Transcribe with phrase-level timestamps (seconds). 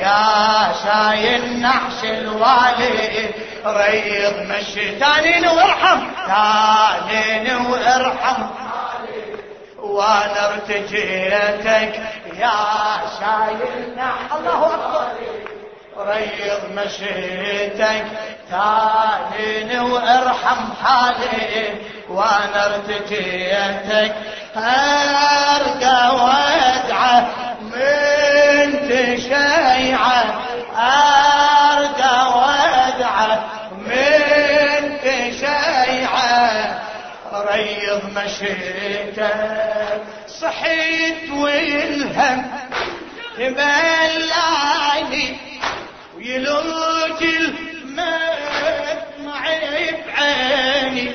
[0.00, 3.30] يا شايل نحش الوالي
[3.66, 8.42] ريض مشي تانين وارحم تانين وارحم.
[9.78, 12.00] وأنا ارتجيتك
[12.38, 12.58] يا
[13.20, 15.06] شايل نحش الله أكبر.
[15.98, 18.06] ريض مشيتك
[18.50, 21.74] تانين وارحم حالي.
[22.08, 24.14] وأنا ارتجيتك
[24.56, 25.47] ارقى
[38.42, 40.02] مشيتك
[40.40, 42.46] صحيت والهم
[43.36, 45.26] تبلعني
[46.16, 49.42] ويلوج المدمع
[50.06, 51.12] بعيني.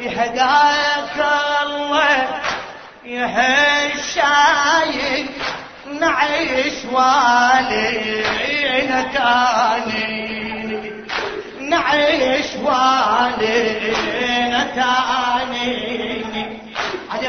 [0.00, 1.16] يهداك
[1.62, 2.40] الله
[3.04, 5.26] يا هالشايب
[6.00, 10.92] نعيش والينا تاني
[11.60, 16.03] نعيش والينا تاني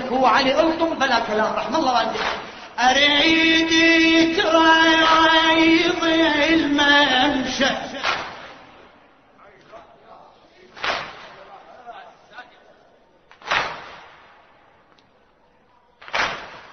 [0.06, 2.22] عليك هو علي الطم بلا كلام رحم الله والديك.
[2.80, 3.72] أريد
[4.12, 6.04] يترايض
[6.50, 7.66] الممشى.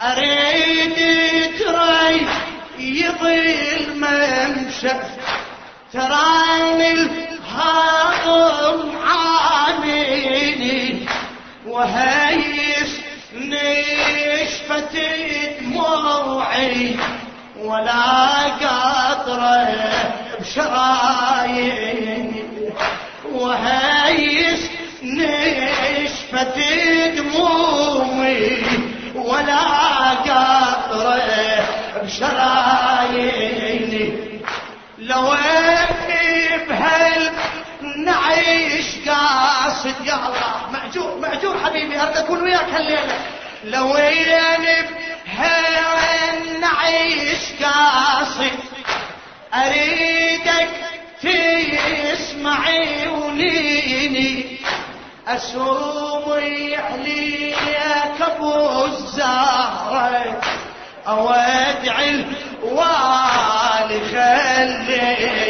[0.02, 0.98] أريد
[1.58, 2.26] تراي
[2.78, 4.92] يضيل ممشى
[5.92, 10.82] تراني الهاضم عاميني
[11.66, 12.21] وهيس
[13.34, 14.96] نشفت
[15.60, 16.96] دموعي
[17.58, 19.68] ولا قطرة
[20.40, 22.44] بشراييني
[23.32, 24.70] وهيس
[25.02, 26.58] نشفت
[27.16, 28.62] دموعي
[29.14, 29.60] ولا
[30.10, 31.22] قطرة
[32.02, 32.91] بشراييني
[42.32, 43.18] اكون وياك هالليلة؟
[43.64, 43.96] لو
[45.26, 48.50] بهال نعيش قاصد
[49.54, 50.68] أريدك
[51.22, 54.58] تسمع عيونيني
[55.28, 57.56] أسوم يحليك
[58.20, 60.40] ابو الزهرة
[61.08, 65.41] اودع الوالي خليني.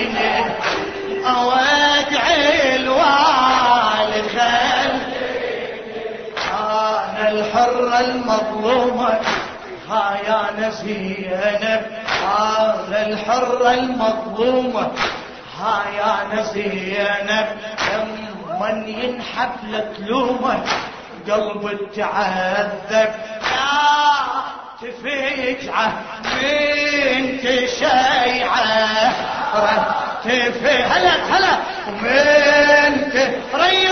[8.04, 9.18] المظلومة
[9.88, 11.82] ها يا نزينب
[12.38, 14.90] أنا الحرة المظلومة
[15.60, 17.46] ها يا نزينب
[18.60, 20.64] من ينحب لتلومه
[21.30, 23.12] قلب تعذب.
[23.42, 23.72] يا
[24.82, 25.92] تفجعه
[26.24, 29.12] من تشيعه
[29.54, 31.56] رتفي هلا هلا.
[32.02, 33.91] من مشيتك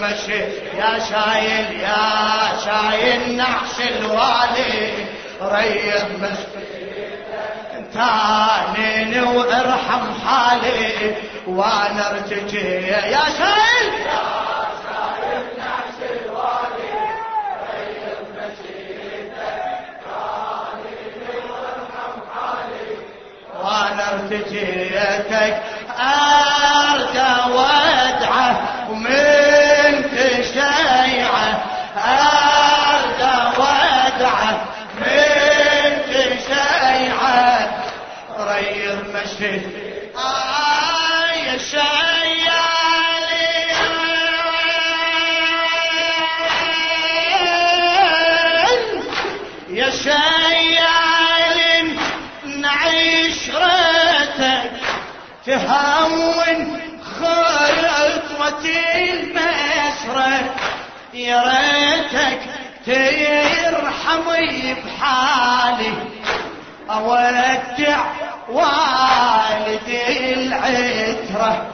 [0.00, 0.38] ريض مشي
[0.78, 4.92] يا شايل يا شايل نحش الوالي
[5.42, 6.60] ريض مشي
[7.94, 11.14] تانين وارحم حالي
[11.46, 13.92] وأنا ارتجي يا شايل
[23.64, 25.62] وأنا ارتجيتك
[25.98, 28.69] ارجى وادعه
[61.14, 62.40] يا ريتك
[62.86, 65.92] ترحمي بحالي
[66.90, 68.04] اودع
[68.48, 71.66] والدي العترة.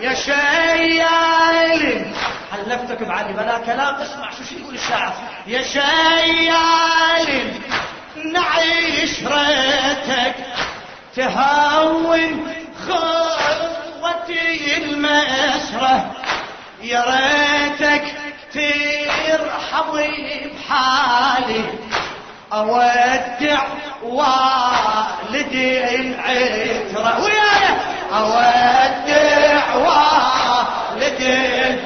[0.00, 2.06] يا شيال.
[2.52, 5.12] حلفتك بعلي بلا كلام اسمع شو شو يقول الشاعر.
[5.46, 7.52] يا شيال.
[8.32, 10.34] نعيش ريتك
[11.16, 12.54] تهون
[12.88, 16.14] خطوتي المسرة.
[16.82, 18.17] يا ريتك
[18.58, 21.64] ترحمي بحالي
[22.52, 23.60] أودع
[24.02, 27.20] والدي العترة.
[27.22, 27.72] ويانا
[28.14, 29.74] أودع
[30.94, 31.78] والدي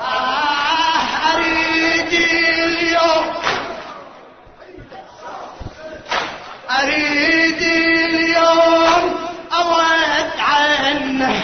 [0.00, 3.24] آه اريد اليوم
[6.70, 9.14] اريد اليوم
[9.52, 11.42] اود عنه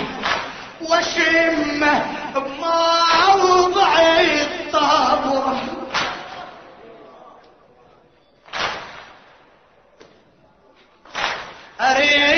[0.83, 2.03] واشمه
[2.35, 5.61] بموضع الطبره
[11.81, 12.30] أريد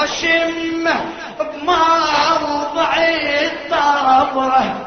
[0.00, 0.96] واشمه
[1.38, 4.86] بموضع الطبره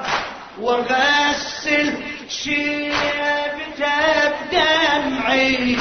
[0.62, 1.94] وغسل
[2.30, 3.94] شيبته
[4.52, 5.78] بدمعي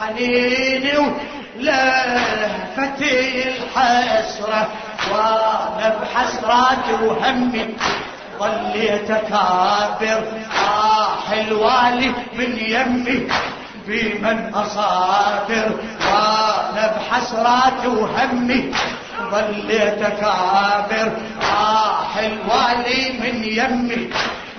[0.00, 0.98] حنيني
[1.58, 4.68] ولهفتي الحسرة
[5.12, 7.74] وأنا بحسراتي وهمي
[8.38, 10.22] ظليت أكابر
[10.58, 13.28] آه الوالي من يمي.
[13.86, 15.70] بمن اصابر
[16.12, 18.72] وأنا بحسراتي وهمي.
[19.30, 21.12] ظليت اكابر
[21.42, 24.10] آه الوالي من يمي.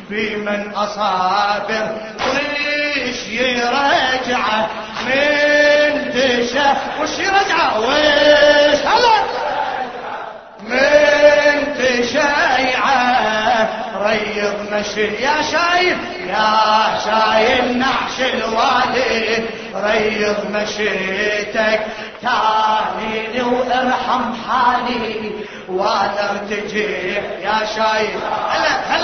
[0.09, 1.95] بمن اصابر
[2.29, 4.67] ويش يرجع
[5.05, 9.23] من دشه وش يرجع؟ ويش؟ هلا.
[10.69, 13.69] من تشيعه
[14.03, 15.97] ريض مشي يا شايب
[16.33, 19.43] يا شايل نعش الوالي
[19.75, 21.81] ريض مشيتك.
[22.21, 25.31] تانيني وارحم حالي
[25.69, 28.19] وأنا ارتجيح يا شايب
[28.49, 29.02] هلا هلا هلا.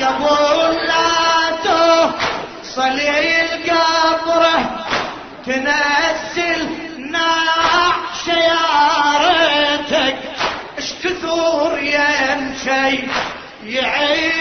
[0.00, 4.56] قبل لا توصل القبره
[5.46, 6.68] تنزل
[7.10, 10.16] نعش يارتك
[10.78, 13.04] اش كثر يمشي
[13.64, 14.33] يعيل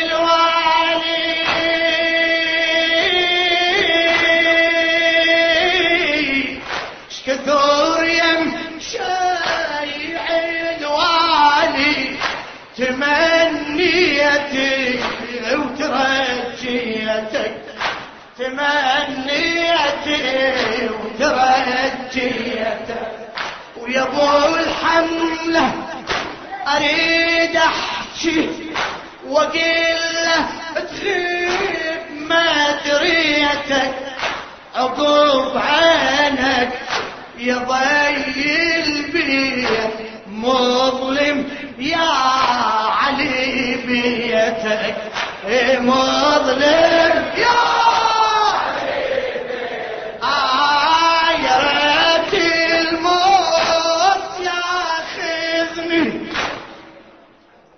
[18.39, 20.19] تمنيتي
[21.19, 22.53] وترجيتك
[23.81, 25.74] ويا ابو الحملة
[26.75, 28.50] أريد أحكي
[29.27, 30.45] واقول له
[30.75, 33.94] تغيب ما دريتك.
[34.75, 36.71] عقوب عينك
[37.38, 39.94] يا ضي البيت.
[40.27, 42.09] مظلم يا
[43.03, 44.95] علي بيتك.
[45.47, 47.82] إيه مظلم يا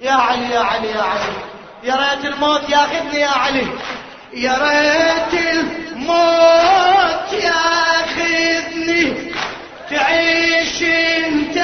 [0.01, 1.33] يا علي يا علي يا علي.
[1.83, 3.67] يا ريت الموت ياخذني يا علي.
[4.33, 9.31] يا ريت الموت ياخذني.
[9.89, 11.57] تعيش انت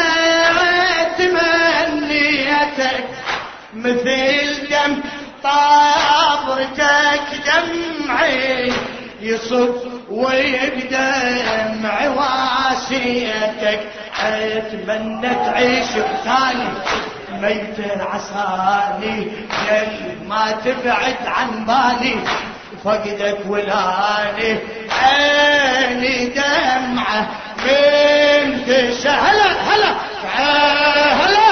[1.18, 3.08] تمنيتك
[3.74, 5.02] مثل دم
[5.44, 8.74] طابرتك دمعي
[9.22, 9.76] يصب
[10.10, 13.82] ويبدمع واسيتك.
[14.20, 16.70] أتمنى تعيش بثاني.
[17.42, 19.32] ميت عساني
[19.72, 22.16] يل ما تبعد عن بالي
[22.84, 24.60] فقدك ولاني
[25.02, 27.28] عيني دمعة
[27.66, 29.96] من تشه هلا هلا
[31.22, 31.52] هلا.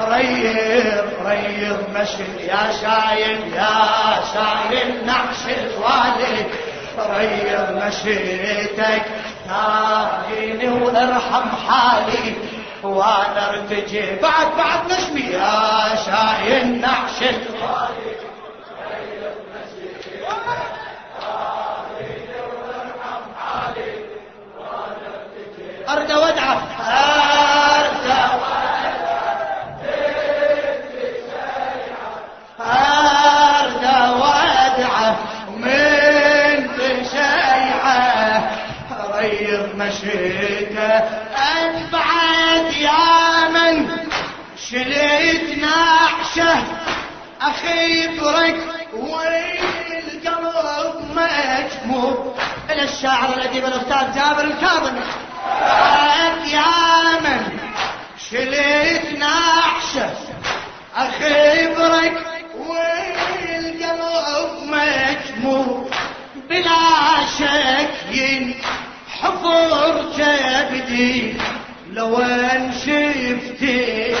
[0.00, 3.74] ريض ريض مشي يا شايل يا
[4.34, 6.46] شايل نعش الوالي.
[6.98, 9.02] ريض مشيتك.
[9.48, 12.34] تاهيني وارحم حالي
[12.82, 14.16] وأنا ارتجي.
[14.22, 17.22] بعد بعد نشمي يا شايل نعش
[51.96, 52.34] مجموع
[52.70, 55.00] إلى الشاعر الأديب الأستاذ جابر الكاظمي
[55.60, 57.58] بعد يا من
[58.30, 60.10] شليت نعشه
[60.96, 62.12] أخبرك
[62.58, 64.10] والقلب
[64.62, 65.84] مجموع.
[66.50, 68.56] بلا شك
[69.20, 71.34] حفر كبدي
[71.92, 74.14] لو أن شفتي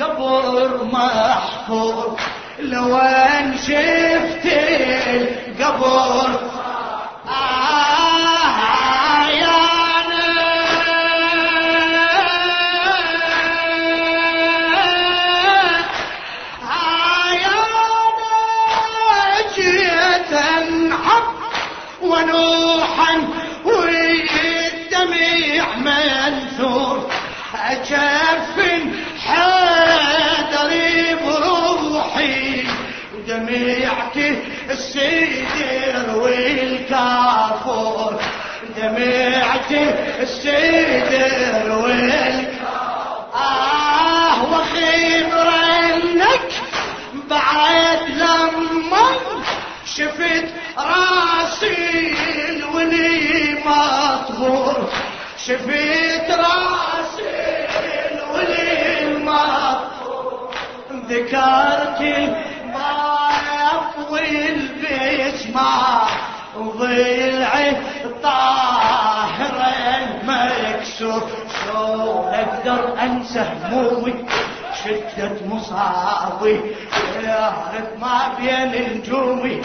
[0.00, 2.16] قبر محفور.
[2.58, 4.66] لو أن شفتي
[5.16, 6.45] القبر
[27.70, 28.92] أجفن
[29.26, 32.64] حيدري بروحي
[33.14, 34.38] ودميعتي
[34.70, 38.20] السيدر والكافور
[38.76, 39.84] دميعتي
[40.20, 42.56] السيدر والكافور
[43.34, 45.48] آه وخبر
[45.94, 46.50] إنك
[47.30, 49.06] بعد لما
[49.96, 50.44] شفت
[50.78, 52.14] راسي
[52.48, 54.88] الولي مطهور
[55.46, 56.95] شفت راسي
[62.76, 66.06] الماء والبيت ما
[66.56, 67.76] ضلعي
[68.22, 69.56] طاهر
[69.98, 71.22] المكسور
[71.64, 74.14] شلون أقدر أنسى همومي؟
[74.84, 76.60] شدة مصابي.
[77.22, 77.52] يا
[78.00, 79.62] ما بين نجومي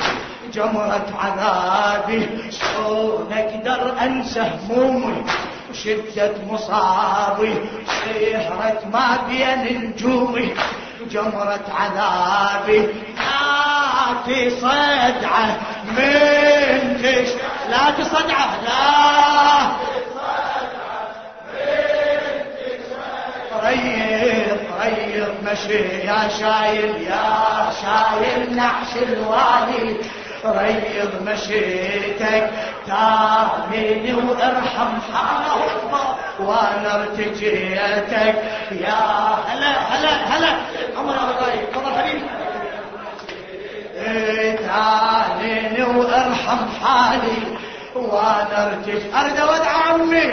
[0.53, 2.51] جمرة عذابي.
[2.51, 5.23] شلون أقدر أنسى همومي؟
[5.69, 7.53] وشدة مصابي.
[8.05, 10.53] سهرة ما بين نجومي
[11.11, 12.87] جمرة عذابي
[14.25, 17.29] في صدعة من تش
[17.69, 19.71] لا تصدعه لا.
[23.63, 25.77] ريض ريض مشي
[26.07, 29.97] يا شايل يا شايل نعش الوالي.
[30.45, 32.49] ريض مشيتك
[32.87, 35.71] تاميني وارحم حالك
[36.39, 38.35] وأنا ارتجيتك.
[38.71, 39.01] يا
[39.47, 40.51] هلا هلا هلا.
[40.97, 42.25] عمر أبو طيب تفضل حبيبي.
[44.57, 47.41] تاميني وارحم حالي
[47.95, 50.25] وأنا ارتج أريد اودع عمي.